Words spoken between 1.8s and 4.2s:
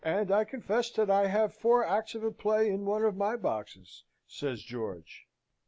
acts of a play in one of my boxes,"